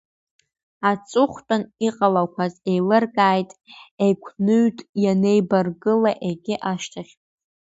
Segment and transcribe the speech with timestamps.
[0.89, 3.51] Аҵыхәтәан иҟалақәаз еилыркааит,
[4.03, 7.13] еигәныҩт ианеибаргылақәа егьи ашьҭахь.